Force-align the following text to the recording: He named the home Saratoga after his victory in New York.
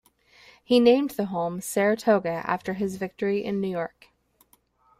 He 0.63 0.79
named 0.79 1.11
the 1.11 1.25
home 1.27 1.61
Saratoga 1.61 2.41
after 2.43 2.73
his 2.73 2.95
victory 2.95 3.43
in 3.45 3.61
New 3.61 3.69
York. 3.69 4.07